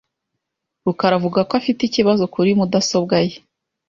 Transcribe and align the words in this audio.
rukara 0.85 1.13
avuga 1.19 1.39
ko 1.47 1.53
afite 1.59 1.81
ikibazo 1.85 2.23
kuri 2.33 2.49
mudasobwa 2.59 3.15
ye. 3.25 3.35